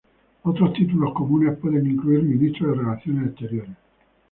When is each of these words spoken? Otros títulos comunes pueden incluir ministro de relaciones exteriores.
Otros 0.41 0.73
títulos 0.73 1.13
comunes 1.13 1.59
pueden 1.59 1.85
incluir 1.85 2.23
ministro 2.23 2.69
de 2.71 2.77
relaciones 2.81 3.27
exteriores. 3.27 3.75